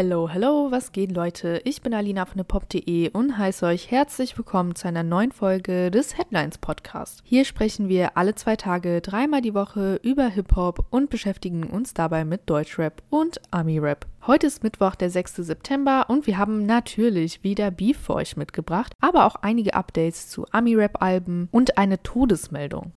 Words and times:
Hello, 0.00 0.28
hello, 0.28 0.70
was 0.70 0.92
geht 0.92 1.10
Leute? 1.10 1.60
Ich 1.64 1.82
bin 1.82 1.92
Alina 1.92 2.24
von 2.24 2.44
pop.de 2.44 3.10
und 3.10 3.36
heiße 3.36 3.66
euch 3.66 3.90
herzlich 3.90 4.38
willkommen 4.38 4.76
zu 4.76 4.86
einer 4.86 5.02
neuen 5.02 5.32
Folge 5.32 5.90
des 5.90 6.16
Headlines 6.16 6.58
Podcast. 6.58 7.20
Hier 7.24 7.44
sprechen 7.44 7.88
wir 7.88 8.16
alle 8.16 8.36
zwei 8.36 8.54
Tage 8.54 9.00
dreimal 9.00 9.40
die 9.40 9.54
Woche 9.54 9.98
über 10.04 10.28
Hip-Hop 10.28 10.86
und 10.90 11.10
beschäftigen 11.10 11.64
uns 11.64 11.94
dabei 11.94 12.24
mit 12.24 12.48
Deutschrap 12.48 13.02
und 13.10 13.40
Ami-Rap. 13.50 14.06
Heute 14.24 14.46
ist 14.46 14.62
Mittwoch, 14.62 14.94
der 14.94 15.10
6. 15.10 15.34
September 15.34 16.04
und 16.06 16.28
wir 16.28 16.38
haben 16.38 16.64
natürlich 16.64 17.42
wieder 17.42 17.72
Beef 17.72 17.98
für 17.98 18.14
euch 18.14 18.36
mitgebracht, 18.36 18.92
aber 19.00 19.26
auch 19.26 19.34
einige 19.42 19.74
Updates 19.74 20.28
zu 20.28 20.46
Ami-Rap-Alben 20.52 21.48
und 21.50 21.76
eine 21.76 22.00
Todesmeldung. 22.04 22.92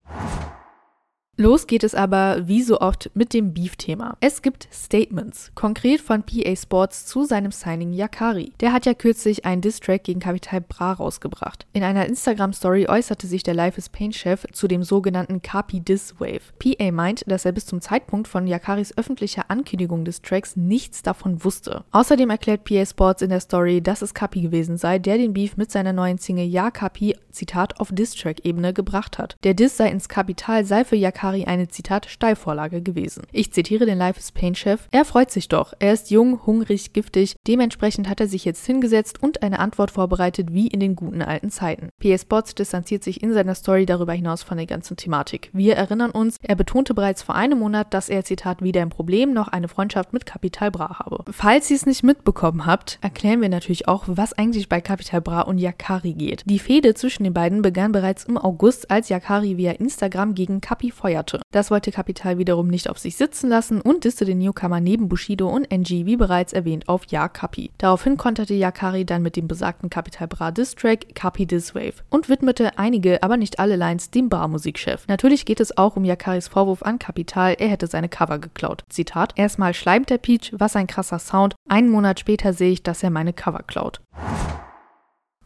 Los 1.41 1.67
geht 1.67 1.85
es 1.85 1.95
aber 1.95 2.47
wie 2.49 2.63
so 2.63 2.83
oft 2.83 3.11
mit 3.15 3.33
dem 3.33 3.55
Beef-Thema. 3.55 4.19
Es 4.21 4.43
gibt 4.43 4.69
Statements, 4.71 5.51
konkret 5.55 6.03
von 6.03 6.23
PA 6.23 6.55
Sports 6.55 7.07
zu 7.07 7.25
seinem 7.25 7.51
Signing 7.51 7.95
Yakari. 7.95 8.53
Der 8.61 8.75
hat 8.75 8.85
ja 8.85 8.93
kürzlich 8.93 9.47
einen 9.47 9.63
Diss-Track 9.63 10.05
gegen 10.05 10.21
Capital 10.21 10.61
Bra 10.61 10.93
rausgebracht. 10.93 11.65
In 11.73 11.83
einer 11.83 12.05
Instagram-Story 12.05 12.89
äußerte 12.89 13.27
sich 13.27 13.43
der 13.43 13.55
Life 13.55 13.79
is 13.79 13.89
Pain-Chef 13.89 14.45
zu 14.53 14.69
dem 14.69 14.83
sogenannten 14.83 15.41
Capi 15.41 15.81
Diss 15.81 16.21
Wave. 16.21 16.43
PA 16.59 16.93
meint, 16.93 17.25
dass 17.27 17.47
er 17.47 17.53
bis 17.53 17.65
zum 17.65 17.81
Zeitpunkt 17.81 18.29
von 18.29 18.47
Yakaris 18.47 18.99
öffentlicher 18.99 19.47
Ankündigung 19.49 20.05
des 20.05 20.21
Tracks 20.21 20.57
nichts 20.57 21.03
davon 21.03 21.43
wusste. 21.43 21.85
Außerdem 21.93 22.29
erklärt 22.29 22.65
PA 22.65 22.85
Sports 22.85 23.23
in 23.23 23.31
der 23.31 23.41
Story, 23.41 23.81
dass 23.81 24.03
es 24.03 24.13
Capi 24.13 24.43
gewesen 24.43 24.77
sei, 24.77 24.99
der 24.99 25.17
den 25.17 25.33
Beef 25.33 25.57
mit 25.57 25.71
seiner 25.71 25.95
neuen 25.95 26.19
Single 26.19 26.45
Ja 26.45 26.71
Capi, 26.71 27.17
Zitat, 27.31 27.81
auf 27.81 27.89
Diss-Track-Ebene 27.93 28.75
gebracht 28.75 29.17
hat. 29.17 29.39
Der 29.43 29.55
Diss 29.55 29.79
sei 29.79 29.89
ins 29.89 30.11
Kapital 30.11 30.67
sei 30.67 30.85
für 30.85 30.97
Yakari 30.97 31.30
Atari 31.31 31.45
eine 31.45 31.69
Zitat 31.69 32.07
Steilvorlage 32.07 32.83
gewesen. 32.83 33.23
Ich 33.33 33.53
zitiere 33.53 33.87
den 33.87 33.99
Life 33.99 34.19
is 34.19 34.33
Pain 34.33 34.55
Chef. 34.55 34.89
Er 34.91 35.05
freut 35.05 35.31
sich 35.31 35.49
doch. 35.49 35.73
Er 35.79 35.93
ist 35.93 36.11
jung, 36.11 36.45
hungrig, 36.45 36.93
giftig. 36.93 37.37
Dementsprechend 37.47 38.09
hat 38.09 38.21
er 38.21 38.27
sich 38.27 38.45
jetzt 38.45 38.67
hingesetzt 38.67 39.23
und 39.23 39.43
eine 39.43 39.61
Antwort 39.61 39.93
vorbereitet 39.93 40.53
wie 40.53 40.67
in 40.67 40.81
den 40.81 40.97
guten 40.97 41.23
alten 41.23 41.51
Zeiten. 41.51 41.91
PS 42.01 42.25
Bots 42.25 42.55
distanziert 42.55 43.05
sich 43.05 43.23
in 43.23 43.33
seiner 43.33 43.55
Story 43.55 43.87
darüber 43.87 44.13
hinaus 44.13 44.43
von 44.43 44.57
der 44.57 44.67
ganzen 44.67 44.97
Thematik. 44.97 45.51
Wir 45.53 45.77
erinnern 45.77 46.11
uns, 46.11 46.37
er 46.43 46.57
betonte 46.57 46.95
bereits 46.95 47.23
vor 47.23 47.37
einem 47.37 47.61
Monat, 47.61 47.95
dass 47.95 48.09
er 48.09 48.25
Zitat 48.25 48.63
weder 48.63 48.83
ein 48.83 48.91
Problem 48.91 49.33
noch 49.33 49.49
eine 49.49 49.69
Freundschaft 49.69 50.13
mit 50.13 50.27
Capital 50.27 50.71
Bra 50.71 50.99
habe. 50.99 51.25
Falls 51.31 51.71
ihr 51.71 51.77
es 51.77 51.87
nicht 51.87 52.03
mitbekommen 52.03 52.67
habt, 52.67 52.99
erklären 53.03 53.41
wir 53.41 53.49
natürlich 53.49 53.87
auch, 53.87 54.05
was 54.07 54.33
eigentlich 54.33 54.69
bei 54.69 54.81
Capital 54.81 55.21
Bra 55.21 55.43
und 55.43 55.59
Yakari 55.59 56.15
geht. 56.15 56.43
Die 56.47 56.59
Fehde 56.59 56.95
zwischen 56.95 57.25
den 57.25 57.35
beiden 57.35 57.63
begann 57.63 57.93
bereits 57.93 58.25
im 58.25 58.37
August, 58.37 58.91
als 58.91 59.09
Yakari 59.09 59.57
via 59.57 59.73
Instagram 59.73 60.35
gegen 60.35 60.61
Capi 60.61 60.91
feuerte 60.91 61.20
feierte. 61.21 61.41
Das 61.53 61.71
wollte 61.71 61.91
Kapital 61.91 62.39
wiederum 62.39 62.69
nicht 62.69 62.89
auf 62.89 62.99
sich 62.99 63.17
sitzen 63.17 63.49
lassen 63.49 63.81
und 63.81 64.05
disste 64.05 64.25
den 64.25 64.39
Newcomer 64.39 64.81
neben 64.81 65.09
Bushido 65.09 65.49
und 65.49 65.71
NG, 65.71 66.07
wie 66.07 66.17
bereits 66.17 66.53
erwähnt, 66.53 66.89
auf 66.89 67.05
Ja 67.09 67.29
Kapi. 67.29 67.71
Daraufhin 67.79 68.17
konterte 68.17 68.55
Yakari 68.55 69.05
dann 69.05 69.23
mit 69.23 69.37
dem 69.37 69.49
besagten 69.49 69.91
Kapital 69.91 70.29
Bra 70.29 70.51
Diss-Track 70.51 71.15
Kapi 71.15 71.47
Diss 71.47 71.75
Wave 71.75 72.03
und 72.11 72.29
widmete 72.29 72.79
einige, 72.79 73.23
aber 73.23 73.37
nicht 73.37 73.59
alle 73.59 73.77
Lines 73.77 74.11
dem 74.11 74.29
Bra-Musikchef. 74.29 75.07
Natürlich 75.09 75.45
geht 75.45 75.61
es 75.61 75.77
auch 75.77 75.97
um 75.97 76.05
Yakaris 76.05 76.49
Vorwurf 76.49 76.83
an 76.83 76.99
Kapital, 76.99 77.57
er 77.59 77.69
hätte 77.69 77.87
seine 77.87 78.09
Cover 78.09 78.39
geklaut. 78.39 78.85
Zitat: 78.89 79.33
Erstmal 79.37 79.75
schleimt 79.75 80.11
der 80.11 80.19
Peach, 80.19 80.53
was 80.57 80.77
ein 80.77 80.87
krasser 80.87 81.19
Sound. 81.19 81.55
Einen 81.69 81.91
Monat 81.91 82.21
später 82.21 82.53
sehe 82.53 82.73
ich, 82.73 82.83
dass 82.83 83.03
er 83.03 83.11
meine 83.11 83.33
Cover 83.33 83.63
klaut. 83.63 84.01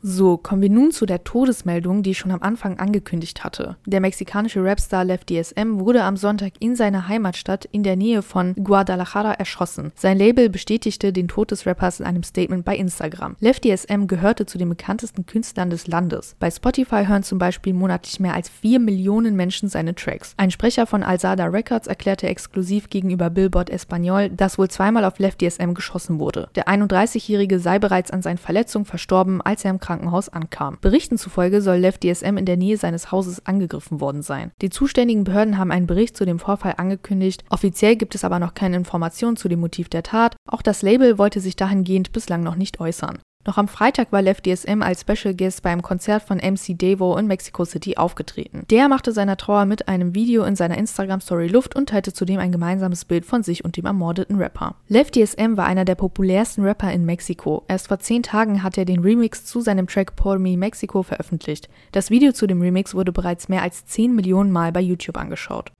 So, 0.06 0.36
kommen 0.36 0.60
wir 0.60 0.68
nun 0.68 0.92
zu 0.92 1.06
der 1.06 1.24
Todesmeldung, 1.24 2.02
die 2.02 2.10
ich 2.10 2.18
schon 2.18 2.30
am 2.30 2.42
Anfang 2.42 2.78
angekündigt 2.78 3.42
hatte. 3.42 3.78
Der 3.86 4.02
mexikanische 4.02 4.62
Rapstar 4.62 5.02
Left 5.02 5.30
DSM 5.30 5.78
wurde 5.78 6.02
am 6.02 6.18
Sonntag 6.18 6.52
in 6.58 6.76
seiner 6.76 7.08
Heimatstadt 7.08 7.64
in 7.72 7.82
der 7.82 7.96
Nähe 7.96 8.20
von 8.20 8.54
Guadalajara 8.54 9.32
erschossen. 9.32 9.92
Sein 9.94 10.18
Label 10.18 10.50
bestätigte 10.50 11.10
den 11.10 11.26
Tod 11.26 11.52
des 11.52 11.64
Rappers 11.64 12.00
in 12.00 12.06
einem 12.06 12.22
Statement 12.22 12.66
bei 12.66 12.76
Instagram. 12.76 13.36
Left 13.40 13.64
DSM 13.64 14.06
gehörte 14.06 14.44
zu 14.44 14.58
den 14.58 14.68
bekanntesten 14.68 15.24
Künstlern 15.24 15.70
des 15.70 15.86
Landes. 15.86 16.36
Bei 16.38 16.50
Spotify 16.50 17.06
hören 17.06 17.22
zum 17.22 17.38
Beispiel 17.38 17.72
monatlich 17.72 18.20
mehr 18.20 18.34
als 18.34 18.50
4 18.50 18.80
Millionen 18.80 19.36
Menschen 19.36 19.70
seine 19.70 19.94
Tracks. 19.94 20.34
Ein 20.36 20.50
Sprecher 20.50 20.86
von 20.86 21.02
Alzada 21.02 21.46
Records 21.46 21.86
erklärte 21.86 22.28
exklusiv 22.28 22.90
gegenüber 22.90 23.30
Billboard 23.30 23.70
Espanol, 23.70 24.28
dass 24.28 24.58
wohl 24.58 24.68
zweimal 24.68 25.06
auf 25.06 25.18
Left 25.18 25.40
DSM 25.40 25.72
geschossen 25.72 26.18
wurde. 26.18 26.50
Der 26.56 26.68
31-Jährige 26.68 27.58
sei 27.58 27.78
bereits 27.78 28.10
an 28.10 28.20
seinen 28.20 28.36
Verletzungen 28.36 28.84
verstorben, 28.84 29.40
als 29.40 29.64
er 29.64 29.70
im 29.70 29.80
Krankenhaus 29.80 29.93
Krankenhaus 29.94 30.28
ankam. 30.28 30.78
Berichten 30.80 31.18
zufolge 31.18 31.60
soll 31.60 31.76
Lev 31.76 31.98
DSM 31.98 32.36
in 32.36 32.46
der 32.46 32.56
Nähe 32.56 32.76
seines 32.76 33.12
Hauses 33.12 33.46
angegriffen 33.46 34.00
worden 34.00 34.22
sein. 34.22 34.50
Die 34.60 34.70
zuständigen 34.70 35.24
Behörden 35.24 35.56
haben 35.56 35.70
einen 35.70 35.86
Bericht 35.86 36.16
zu 36.16 36.24
dem 36.24 36.40
Vorfall 36.40 36.74
angekündigt. 36.78 37.44
Offiziell 37.48 37.94
gibt 37.96 38.14
es 38.14 38.24
aber 38.24 38.40
noch 38.40 38.54
keine 38.54 38.76
Informationen 38.76 39.36
zu 39.36 39.48
dem 39.48 39.60
Motiv 39.60 39.88
der 39.88 40.02
Tat. 40.02 40.36
Auch 40.50 40.62
das 40.62 40.82
Label 40.82 41.16
wollte 41.18 41.40
sich 41.40 41.54
dahingehend 41.54 42.12
bislang 42.12 42.42
noch 42.42 42.56
nicht 42.56 42.80
äußern. 42.80 43.20
Noch 43.46 43.58
am 43.58 43.68
Freitag 43.68 44.10
war 44.10 44.22
Lev 44.22 44.40
DSM 44.40 44.80
als 44.80 45.02
Special 45.02 45.34
Guest 45.34 45.62
beim 45.62 45.82
Konzert 45.82 46.22
von 46.22 46.38
MC 46.38 46.78
Devo 46.78 47.16
in 47.18 47.26
Mexico 47.26 47.66
City 47.66 47.98
aufgetreten. 47.98 48.64
Der 48.70 48.88
machte 48.88 49.12
seiner 49.12 49.36
Trauer 49.36 49.66
mit 49.66 49.86
einem 49.86 50.14
Video 50.14 50.44
in 50.44 50.56
seiner 50.56 50.78
Instagram-Story 50.78 51.48
Luft 51.48 51.76
und 51.76 51.90
teilte 51.90 52.14
zudem 52.14 52.40
ein 52.40 52.52
gemeinsames 52.52 53.04
Bild 53.04 53.26
von 53.26 53.42
sich 53.42 53.62
und 53.62 53.76
dem 53.76 53.84
ermordeten 53.84 54.36
Rapper. 54.36 54.76
Lev 54.88 55.10
DSM 55.10 55.58
war 55.58 55.66
einer 55.66 55.84
der 55.84 55.94
populärsten 55.94 56.64
Rapper 56.64 56.90
in 56.90 57.04
Mexiko. 57.04 57.64
Erst 57.68 57.88
vor 57.88 57.98
zehn 57.98 58.22
Tagen 58.22 58.62
hat 58.62 58.78
er 58.78 58.86
den 58.86 59.00
Remix 59.00 59.44
zu 59.44 59.60
seinem 59.60 59.86
Track 59.86 60.16
Por 60.16 60.38
Mi 60.38 60.56
Mexico 60.56 61.02
veröffentlicht. 61.02 61.68
Das 61.92 62.08
Video 62.08 62.32
zu 62.32 62.46
dem 62.46 62.62
Remix 62.62 62.94
wurde 62.94 63.12
bereits 63.12 63.50
mehr 63.50 63.62
als 63.62 63.84
10 63.84 64.14
Millionen 64.14 64.52
Mal 64.52 64.72
bei 64.72 64.80
YouTube 64.80 65.18
angeschaut. 65.18 65.70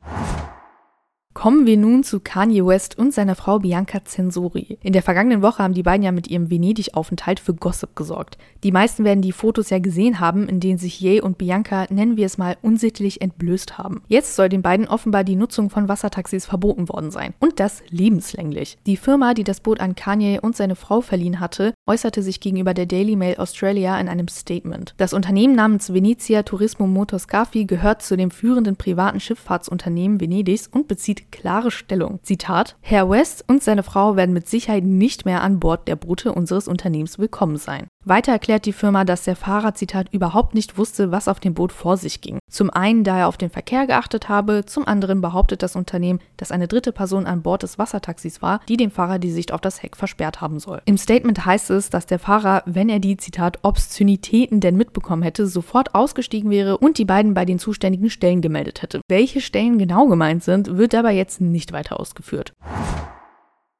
Kommen 1.34 1.67
wir 1.67 1.77
nun 1.77 2.05
zu 2.05 2.21
Kanye 2.21 2.65
West 2.65 2.97
und 2.97 3.12
seiner 3.12 3.34
Frau 3.34 3.59
Bianca 3.59 4.05
Censori. 4.05 4.78
In 4.83 4.93
der 4.93 5.03
vergangenen 5.03 5.43
Woche 5.43 5.65
haben 5.65 5.75
die 5.75 5.83
beiden 5.83 6.05
ja 6.05 6.12
mit 6.12 6.28
ihrem 6.28 6.49
Venedig-Aufenthalt 6.49 7.41
für 7.41 7.55
Gossip 7.55 7.97
gesorgt. 7.97 8.39
Die 8.62 8.71
meisten 8.71 9.05
werden 9.05 9.21
die 9.21 9.33
Fotos 9.33 9.69
ja 9.69 9.81
gesehen 9.81 10.21
haben, 10.21 10.49
in 10.49 10.61
denen 10.61 10.78
sich 10.78 11.00
Ye 11.00 11.21
und 11.21 11.37
Bianca, 11.37 11.87
nennen 11.91 12.17
wir 12.17 12.27
es 12.27 12.39
mal, 12.39 12.56
unsittlich 12.62 13.21
entblößt 13.21 13.77
haben. 13.78 14.03
Jetzt 14.06 14.37
soll 14.37 14.49
den 14.49 14.62
beiden 14.62 14.87
offenbar 14.87 15.25
die 15.25 15.34
Nutzung 15.34 15.71
von 15.71 15.89
Wassertaxis 15.89 16.47
verboten 16.47 16.89
worden 16.89 17.11
sein. 17.11 17.34
Und 17.41 17.59
das 17.59 17.83
lebenslänglich. 17.91 18.78
Die 18.87 18.97
Firma, 18.97 19.34
die 19.34 19.45
das 19.45 19.61
Boot 19.61 19.81
an 19.81 19.97
Kanye 19.97 20.39
und 20.41 20.55
seine 20.55 20.77
Frau 20.77 21.01
verliehen 21.01 21.41
hatte, 21.41 21.73
äußerte 21.87 22.22
sich 22.22 22.41
gegenüber 22.41 22.75
der 22.75 22.87
Daily 22.87 23.17
Mail 23.17 23.37
Australia 23.37 23.99
in 24.00 24.09
einem 24.09 24.28
Statement. 24.28 24.95
Das 24.97 25.12
Unternehmen 25.12 25.55
namens 25.55 25.93
Venezia 25.93 26.43
Turismo 26.43 26.87
Motoscafi 26.87 27.65
gehört 27.67 28.03
zu 28.03 28.17
dem 28.17 28.31
führenden 28.31 28.77
privaten 28.77 29.21
Schifffahrtsunternehmen 29.21 30.21
Venedigs 30.21 30.67
und 30.67 30.89
bezieht 30.89 31.31
klare 31.31 31.71
Stellung. 31.71 32.21
Zitat: 32.22 32.77
Herr 32.81 33.11
West 33.11 33.45
und 33.47 33.62
seine 33.62 33.83
Frau 33.83 34.17
werden 34.17 34.33
mit 34.33 34.49
Sicherheit 34.49 34.84
nicht 34.84 35.25
mehr 35.25 35.43
an 35.43 35.61
Bord 35.61 35.87
der 35.89 35.97
Boote 35.97 36.33
unseres 36.33 36.69
Unternehmens 36.69 37.19
willkommen 37.19 37.56
sein. 37.56 37.87
Weiter 38.06 38.32
erklärt 38.32 38.66
die 38.66 38.75
Firma, 38.75 39.04
dass 39.04 39.25
der 39.25 39.34
Fahrer, 39.34 39.75
Zitat, 39.75 40.09
überhaupt 40.12 40.54
nicht 40.54 40.76
wusste, 40.76 41.10
was 41.10 41.26
auf 41.26 41.41
dem 41.41 41.54
Boot 41.54 41.72
vor 41.72 41.97
sich 41.97 42.20
ging. 42.20 42.38
Zum 42.50 42.69
einen, 42.69 43.03
da 43.03 43.20
er 43.20 43.28
auf 43.28 43.38
den 43.38 43.48
Verkehr 43.48 43.87
geachtet 43.87 44.28
habe, 44.28 44.66
zum 44.66 44.87
anderen 44.87 45.22
behauptet 45.22 45.62
das 45.62 45.75
Unternehmen, 45.75 46.20
dass 46.37 46.53
eine 46.53 46.69
dritte 46.69 46.92
Person 46.92 47.25
an 47.25 47.41
Bord 47.41 47.62
des 47.62 47.78
Wassertaxis 47.78 48.42
war, 48.42 48.60
die 48.69 48.76
dem 48.76 48.91
Fahrer 48.91 49.19
die 49.19 49.31
Sicht 49.31 49.53
auf 49.53 49.62
das 49.62 49.82
Heck 49.82 49.97
versperrt 49.97 50.42
haben 50.42 50.59
soll. 50.59 50.82
Im 50.84 50.98
Statement 50.98 51.47
heißt 51.47 51.70
es, 51.70 51.88
dass 51.88 52.04
der 52.04 52.19
Fahrer, 52.19 52.62
wenn 52.66 52.91
er 52.91 52.98
die, 52.98 53.16
Zitat, 53.16 53.60
Obszönitäten 53.62 54.60
denn 54.60 54.76
mitbekommen 54.76 55.22
hätte, 55.22 55.47
sofort 55.47 55.94
ausgestiegen 55.94 56.50
wäre 56.50 56.76
und 56.76 56.98
die 56.98 57.06
beiden 57.06 57.32
bei 57.32 57.47
den 57.47 57.59
zuständigen 57.59 58.10
Stellen 58.10 58.42
gemeldet 58.42 58.82
hätte. 58.82 59.00
Welche 59.09 59.41
Stellen 59.41 59.78
genau 59.78 60.06
gemeint 60.09 60.44
sind, 60.44 60.76
wird 60.76 60.92
dabei 60.92 61.15
jetzt 61.15 61.41
nicht 61.41 61.72
weiter 61.72 61.98
ausgeführt. 61.98 62.53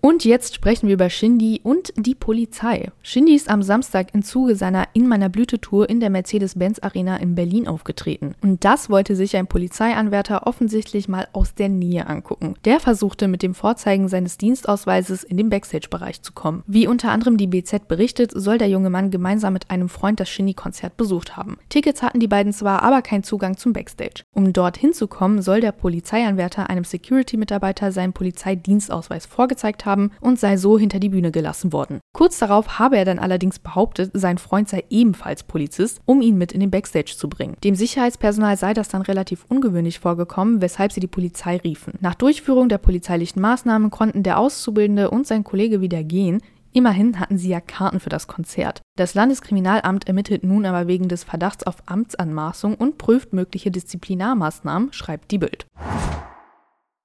Und 0.05 0.27
jetzt 0.27 0.55
sprechen 0.55 0.87
wir 0.87 0.97
über 0.97 1.09
Shindy 1.09 1.63
und 1.65 1.95
die 1.97 2.15
Polizei. 2.15 2.91
Shindy 3.01 3.35
ist 3.35 3.49
am 3.49 3.63
Samstag 3.63 4.13
im 4.13 4.23
Zuge 4.23 4.55
seiner 4.55 4.87
In 4.93 5.09
meiner 5.09 5.31
Blüte-Tour 5.31 5.89
in 5.89 5.99
der 5.99 6.11
Mercedes-Benz 6.11 6.79
Arena 6.81 7.17
in 7.17 7.35
Berlin 7.35 7.67
aufgetreten. 7.67 8.35
Und 8.43 8.67
das 8.67 8.91
wollte 8.91 9.17
sich 9.17 9.35
ein 9.35 9.47
Polizeianwärter 9.47 10.47
offensichtlich 10.47 11.09
mal 11.09 11.27
aus 11.33 11.55
der 11.55 11.71
Nähe 11.71 12.07
angucken. 12.07 12.55
Der 12.67 12.81
versuchte 12.81 13.29
mit 13.29 13.43
dem 13.43 13.55
Vorzeigen 13.55 14.09
seines 14.09 14.37
Dienstausweises 14.37 15.25
in 15.25 15.39
den 15.39 15.49
Backstage-Bereich 15.49 16.21
zu 16.21 16.35
kommen. 16.35 16.65
Wie 16.67 16.87
unter 16.87 17.11
anderem 17.11 17.39
die 17.39 17.47
BZ 17.47 17.89
berichtet, 17.89 18.31
soll 18.35 18.59
der 18.59 18.69
junge 18.69 18.91
Mann 18.91 19.11
gemeinsam 19.11 19.55
mit 19.55 19.71
einem 19.71 19.89
Freund 19.89 20.21
das 20.21 20.29
Shindy-Konzert 20.29 20.99
besucht 20.99 21.39
haben. 21.39 21.57
Tickets 21.71 22.03
hatten 22.03 22.21
die 22.21 22.29
beiden 22.29 22.53
zwar, 22.53 22.83
aber 22.83 23.01
keinen 23.01 23.23
Zugang 23.23 23.57
zum 23.57 23.73
Backstage. 23.73 24.25
Um 24.35 24.53
dort 24.53 24.77
hinzukommen, 24.77 25.41
soll 25.41 25.63
der 25.63 25.73
Polizeianwärter 25.73 26.69
einem 26.69 26.85
Security-Mitarbeiter 26.85 27.91
seinen 27.91 28.13
Polizeidienstausweis 28.13 29.25
vorgezeigt 29.25 29.87
haben 29.87 29.94
haben 29.95 30.11
und 30.21 30.41
sei 30.41 30.57
so 30.57 30.79
hinter 30.79 30.99
die 30.99 31.09
Bühne 31.09 31.31
gelassen 31.31 31.73
worden. 31.73 32.01
Kurz 32.13 32.39
darauf 32.39 32.79
habe 32.79 32.97
er 32.97 33.05
dann 33.05 33.21
allerdings 33.21 33.61
behauptet, 33.61 34.11
sein 34.13 34.39
Freund 34.39 34.69
sei 34.69 34.85
ebenfalls 34.91 35.45
Polizist, 35.45 36.01
um 36.05 36.21
ihn 36.21 36.37
mit 36.37 36.53
in 36.53 36.61
den 36.61 36.71
Backstage 36.71 37.15
zu 37.17 37.29
bringen. 37.29 37.57
Dem 37.63 37.77
Sicherheitspersonal 37.77 38.57
sei 38.57 38.75
das 38.75 38.89
dann 38.89 39.03
relativ 39.03 39.45
ungewöhnlich 39.49 40.01
vorgekommen, 40.01 40.61
weshalb 40.61 40.91
sie 40.91 41.01
die 41.01 41.07
Polizei 41.07 41.59
riefen. 41.59 41.95
Nach 42.01 42.15
Durchführung 42.15 42.69
der 42.69 42.79
polizeilichen 42.79 43.41
Maßnahmen 43.41 43.91
konnten 43.91 44.25
der 44.25 44.39
Auszubildende 44.39 45.11
und 45.11 45.27
sein 45.27 45.45
Kollege 45.45 45.81
wieder 45.81 46.03
gehen, 46.03 46.41
Immerhin 46.77 47.21
hatten 47.21 47.39
sie 47.39 47.51
ja 47.51 47.61
Karten 47.61 48.01
für 48.01 48.09
das 48.09 48.27
Konzert. 48.27 48.83
Das 48.99 49.15
Landeskriminalamt 49.15 50.09
ermittelt 50.09 50.43
nun 50.43 50.67
aber 50.67 50.89
wegen 50.89 51.07
des 51.07 51.23
Verdachts 51.23 51.65
auf 51.65 51.77
Amtsanmaßung 51.87 52.75
und 52.75 52.99
prüft 52.99 53.33
mögliche 53.33 53.71
Disziplinarmaßnahmen, 53.71 54.93
schreibt 54.93 55.31
die 55.31 55.39
Bild. 55.39 55.67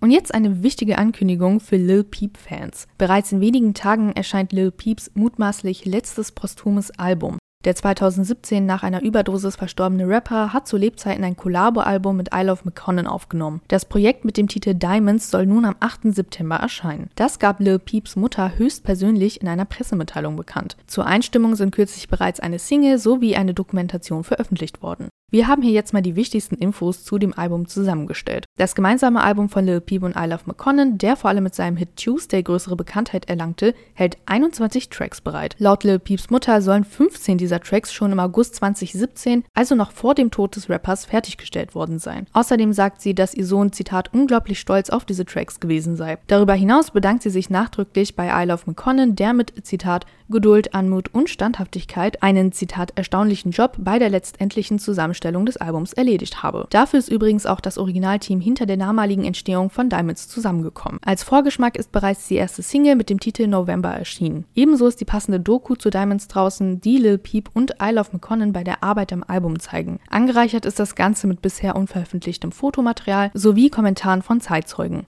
Und 0.01 0.11
jetzt 0.11 0.33
eine 0.33 0.63
wichtige 0.63 0.97
Ankündigung 0.97 1.59
für 1.59 1.75
Lil 1.75 2.05
Peep-Fans. 2.05 2.87
Bereits 2.97 3.33
in 3.33 3.41
wenigen 3.41 3.73
Tagen 3.73 4.13
erscheint 4.13 4.53
Lil 4.53 4.71
Peeps 4.71 5.11
mutmaßlich 5.13 5.85
letztes 5.85 6.31
posthumes 6.31 6.91
Album. 6.97 7.37
Der 7.65 7.75
2017 7.75 8.65
nach 8.65 8.83
einer 8.83 9.01
Überdosis 9.01 9.57
verstorbene 9.57 10.07
Rapper 10.07 10.53
hat 10.53 10.65
zu 10.65 10.77
Lebzeiten 10.77 11.25
ein 11.25 11.35
Collabo-Album 11.35 12.15
mit 12.15 12.29
I 12.33 12.43
Love 12.43 12.61
McConnen 12.63 13.05
aufgenommen. 13.05 13.59
Das 13.67 13.83
Projekt 13.83 14.23
mit 14.23 14.37
dem 14.37 14.47
Titel 14.47 14.73
Diamonds 14.73 15.29
soll 15.29 15.45
nun 15.45 15.65
am 15.65 15.75
8. 15.81 16.15
September 16.15 16.55
erscheinen. 16.55 17.09
Das 17.15 17.37
gab 17.37 17.59
Lil 17.59 17.77
Peeps 17.77 18.15
Mutter 18.15 18.57
höchstpersönlich 18.57 19.41
in 19.41 19.49
einer 19.49 19.65
Pressemitteilung 19.65 20.37
bekannt. 20.37 20.77
Zur 20.87 21.05
Einstimmung 21.05 21.57
sind 21.57 21.75
kürzlich 21.75 22.07
bereits 22.07 22.39
eine 22.39 22.59
Single 22.59 22.97
sowie 22.97 23.35
eine 23.35 23.53
Dokumentation 23.53 24.23
veröffentlicht 24.23 24.81
worden. 24.81 25.09
Wir 25.31 25.47
haben 25.47 25.61
hier 25.61 25.73
jetzt 25.73 25.93
mal 25.93 26.01
die 26.01 26.15
wichtigsten 26.15 26.55
Infos 26.55 27.03
zu 27.03 27.19
dem 27.19 27.37
Album 27.37 27.67
zusammengestellt. 27.67 28.45
Das 28.57 28.73
gemeinsame 28.73 29.21
Album 29.21 29.47
von 29.47 29.63
Lil 29.63 29.79
Peep 29.79 30.01
und 30.01 30.15
I 30.15 30.25
Love 30.25 30.41
McConnen, 30.45 30.97
der 30.97 31.15
vor 31.15 31.29
allem 31.29 31.43
mit 31.43 31.53
seinem 31.53 31.77
Hit 31.77 31.97
Tuesday 31.97 32.41
größere 32.41 32.75
Bekanntheit 32.75 33.29
erlangte, 33.29 33.75
hält 33.93 34.17
21 34.25 34.89
Tracks 34.89 35.21
bereit. 35.21 35.55
Laut 35.59 35.83
Lil 35.83 35.99
Peeps 35.99 36.31
Mutter 36.31 36.63
sollen 36.63 36.83
15 36.83 37.37
dieser 37.37 37.59
Tracks 37.59 37.93
schon 37.93 38.11
im 38.11 38.19
August 38.19 38.55
2017, 38.55 39.43
also 39.53 39.75
noch 39.75 39.91
vor 39.91 40.15
dem 40.15 40.31
Tod 40.31 40.55
des 40.55 40.67
Rappers, 40.67 41.05
fertiggestellt 41.05 41.75
worden 41.75 41.99
sein. 41.99 42.25
Außerdem 42.33 42.73
sagt 42.73 42.99
sie, 42.99 43.13
dass 43.13 43.35
ihr 43.35 43.45
Sohn, 43.45 43.71
Zitat, 43.71 44.11
unglaublich 44.11 44.59
stolz 44.59 44.89
auf 44.89 45.05
diese 45.05 45.25
Tracks 45.25 45.59
gewesen 45.59 45.95
sei. 45.95 46.17
Darüber 46.25 46.55
hinaus 46.55 46.89
bedankt 46.89 47.21
sie 47.21 47.29
sich 47.29 47.51
nachdrücklich 47.51 48.15
bei 48.15 48.29
I 48.29 48.47
Love 48.47 48.63
McConnen, 48.65 49.15
der 49.15 49.33
mit, 49.33 49.53
Zitat, 49.63 50.07
Geduld, 50.31 50.73
Anmut 50.73 51.13
und 51.13 51.29
Standhaftigkeit 51.29 52.23
einen, 52.23 52.51
Zitat, 52.51 52.93
erstaunlichen 52.95 53.51
Job 53.51 53.75
bei 53.77 53.99
der 53.99 54.09
letztendlichen 54.09 54.79
Zusammenstellung 54.79 55.18
Zusammenstellung 55.19 55.45
des 55.45 55.57
Albums 55.57 55.93
erledigt 55.93 56.43
habe. 56.43 56.67
Dafür 56.69 56.99
ist 56.99 57.09
übrigens 57.09 57.45
auch 57.45 57.59
das 57.59 57.77
Originalteam 57.77 58.39
hinter 58.39 58.65
der 58.65 58.77
damaligen 58.77 59.25
Entstehung 59.25 59.69
von 59.69 59.89
Diamonds 59.89 60.27
zusammengekommen. 60.29 60.99
Als 61.03 61.23
Vorgeschmack 61.23 61.77
ist 61.77 61.91
bereits 61.91 62.27
die 62.27 62.35
erste 62.35 62.61
Single 62.61 62.95
mit 62.95 63.09
dem 63.09 63.19
Titel 63.19 63.47
November 63.47 63.89
erschienen. 63.89 64.45
Ebenso 64.55 64.87
ist 64.87 65.01
die 65.01 65.05
passende 65.05 65.39
Doku 65.39 65.75
zu 65.75 65.89
Diamonds 65.89 66.27
draußen, 66.27 66.79
die 66.81 66.97
Lil 66.97 67.17
Peep 67.17 67.49
und 67.53 67.75
I 67.83 67.91
Love 67.91 68.09
McConnen 68.13 68.53
bei 68.53 68.63
der 68.63 68.83
Arbeit 68.83 69.11
am 69.11 69.23
Album 69.27 69.59
zeigen. 69.59 69.99
Angereichert 70.09 70.65
ist 70.65 70.79
das 70.79 70.95
Ganze 70.95 71.27
mit 71.27 71.41
bisher 71.41 71.75
unveröffentlichtem 71.75 72.51
Fotomaterial 72.51 73.31
sowie 73.33 73.69
Kommentaren 73.69 74.21
von 74.21 74.39
Zeitzeugen. 74.39 75.05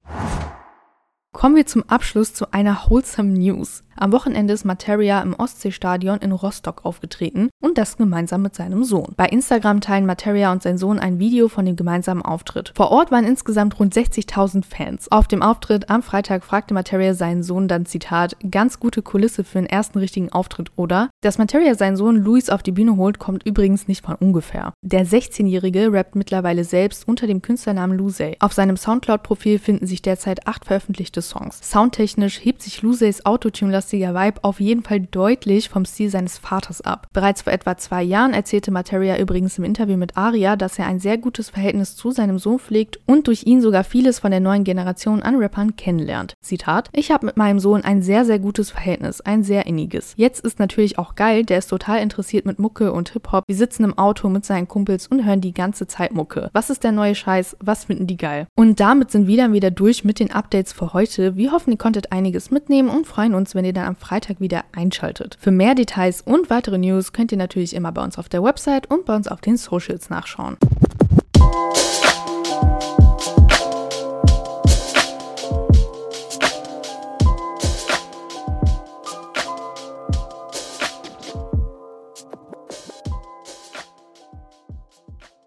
Kommen 1.31 1.55
wir 1.55 1.67
zum 1.67 1.83
Abschluss 1.87 2.33
zu 2.33 2.51
einer 2.51 2.75
wholesome 2.87 3.29
News. 3.29 3.83
Am 4.01 4.13
Wochenende 4.13 4.53
ist 4.53 4.63
Materia 4.63 5.21
im 5.21 5.33
Ostseestadion 5.33 6.19
in 6.19 6.31
Rostock 6.31 6.85
aufgetreten 6.85 7.49
und 7.61 7.77
das 7.77 7.97
gemeinsam 7.97 8.41
mit 8.41 8.55
seinem 8.55 8.85
Sohn. 8.85 9.13
Bei 9.17 9.25
Instagram 9.25 9.81
teilen 9.81 10.05
Materia 10.05 10.53
und 10.53 10.63
sein 10.63 10.77
Sohn 10.77 10.99
ein 10.99 11.19
Video 11.19 11.49
von 11.49 11.65
dem 11.65 11.75
gemeinsamen 11.75 12.21
Auftritt. 12.21 12.71
Vor 12.77 12.91
Ort 12.91 13.11
waren 13.11 13.25
insgesamt 13.25 13.77
rund 13.77 13.93
60.000 13.93 14.63
Fans. 14.63 15.11
Auf 15.11 15.27
dem 15.27 15.41
Auftritt 15.41 15.89
am 15.89 16.01
Freitag 16.01 16.45
fragte 16.45 16.73
Materia 16.73 17.13
seinen 17.13 17.43
Sohn 17.43 17.67
dann 17.67 17.85
Zitat, 17.85 18.37
ganz 18.49 18.79
gute 18.79 19.01
Kulisse 19.01 19.43
für 19.43 19.57
den 19.57 19.67
ersten 19.67 19.99
richtigen 19.99 20.31
Auftritt, 20.31 20.71
oder? 20.77 21.09
Dass 21.19 21.37
Materia 21.37 21.75
seinen 21.75 21.97
Sohn 21.97 22.15
Luis 22.15 22.49
auf 22.49 22.63
die 22.63 22.71
Bühne 22.71 22.95
holt, 22.95 23.19
kommt 23.19 23.45
übrigens 23.45 23.89
nicht 23.89 24.05
von 24.05 24.15
ungefähr. 24.15 24.71
Der 24.81 25.05
16-Jährige 25.05 25.91
rappt 25.91 26.15
mittlerweile 26.15 26.63
selbst 26.63 27.05
unter 27.05 27.27
dem 27.27 27.41
Künstlernamen 27.41 27.97
Lusey. 27.97 28.37
Auf 28.39 28.53
seinem 28.53 28.77
Soundcloud-Profil 28.77 29.59
finden 29.59 29.87
sich 29.87 30.01
derzeit 30.01 30.47
acht 30.47 30.63
veröffentlichte 30.63 31.21
Songs. 31.21 31.59
Soundtechnisch 31.69 32.39
hebt 32.41 32.61
sich 32.61 32.81
Luseys 32.81 33.25
Autotune-lastige 33.25 33.88
rockziger 33.89 34.13
Vibe 34.13 34.43
auf 34.43 34.59
jeden 34.59 34.83
Fall 34.83 34.99
deutlich 34.99 35.69
vom 35.69 35.83
Stil 35.83 36.11
seines 36.11 36.37
Vaters 36.37 36.81
ab. 36.81 37.07
Bereits 37.11 37.41
vor 37.41 37.53
etwa 37.53 37.75
zwei 37.75 38.03
Jahren 38.03 38.33
erzählte 38.33 38.69
Materia 38.69 39.17
übrigens 39.17 39.57
im 39.57 39.63
Interview 39.63 39.97
mit 39.97 40.15
Aria, 40.15 40.55
dass 40.55 40.77
er 40.77 40.85
ein 40.85 40.99
sehr 40.99 41.17
gutes 41.17 41.49
Verhältnis 41.49 41.95
zu 41.95 42.11
seinem 42.11 42.37
Sohn 42.37 42.59
pflegt 42.59 42.99
und 43.07 43.25
durch 43.27 43.47
ihn 43.47 43.61
sogar 43.61 43.83
vieles 43.83 44.19
von 44.19 44.29
der 44.29 44.41
neuen 44.41 44.63
Generation 44.63 45.23
an 45.23 45.37
Rappern 45.37 45.75
kennenlernt. 45.75 46.35
Zitat: 46.39 46.89
Ich 46.93 47.09
habe 47.09 47.25
mit 47.25 47.37
meinem 47.37 47.59
Sohn 47.59 47.83
ein 47.83 48.03
sehr, 48.03 48.25
sehr 48.25 48.37
gutes 48.37 48.69
Verhältnis, 48.69 49.21
ein 49.21 49.43
sehr 49.43 49.65
inniges. 49.65 50.13
Jetzt 50.17 50.45
ist 50.45 50.59
natürlich 50.59 50.99
auch 50.99 51.15
geil, 51.15 51.43
der 51.43 51.57
ist 51.57 51.67
total 51.67 51.99
interessiert 52.01 52.45
mit 52.45 52.59
Mucke 52.59 52.93
und 52.93 53.09
Hip-Hop. 53.09 53.43
Wir 53.47 53.55
sitzen 53.55 53.85
im 53.85 53.97
Auto 53.97 54.29
mit 54.29 54.45
seinen 54.45 54.67
Kumpels 54.67 55.07
und 55.07 55.25
hören 55.25 55.41
die 55.41 55.53
ganze 55.53 55.87
Zeit 55.87 56.13
Mucke. 56.13 56.51
Was 56.53 56.69
ist 56.69 56.83
der 56.83 56.91
neue 56.91 57.15
Scheiß? 57.15 57.57
Was 57.59 57.85
finden 57.85 58.05
die 58.05 58.17
geil? 58.17 58.45
Und 58.55 58.79
damit 58.79 59.09
sind 59.09 59.25
wir 59.25 59.37
dann 59.37 59.53
wieder 59.53 59.71
durch 59.71 60.03
mit 60.03 60.19
den 60.19 60.31
Updates 60.31 60.73
für 60.73 60.93
heute. 60.93 61.35
Wir 61.35 61.51
hoffen, 61.51 61.71
ihr 61.71 61.77
konntet 61.77 62.11
einiges 62.11 62.51
mitnehmen 62.51 62.89
und 62.89 63.07
freuen 63.07 63.33
uns, 63.33 63.55
wenn 63.55 63.65
ihr 63.69 63.73
dann 63.73 63.85
am 63.85 63.95
Freitag 63.95 64.39
wieder 64.41 64.65
einschaltet. 64.73 65.37
Für 65.39 65.51
mehr 65.51 65.75
Details 65.75 66.21
und 66.21 66.49
weitere 66.49 66.77
News 66.77 67.13
könnt 67.13 67.31
ihr 67.31 67.37
natürlich 67.37 67.75
immer 67.75 67.91
bei 67.91 68.03
uns 68.03 68.17
auf 68.17 68.29
der 68.29 68.43
Website 68.43 68.89
und 68.89 69.05
bei 69.05 69.15
uns 69.15 69.27
auf 69.27 69.41
den 69.41 69.57
Socials 69.57 70.09
nachschauen. 70.09 70.57